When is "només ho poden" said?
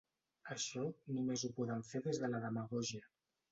1.17-1.85